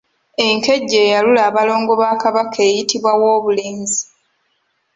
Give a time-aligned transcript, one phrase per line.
[0.47, 4.01] Enkejje eyalula abalongo ba Kabaka eyitibwa Woobulenzi.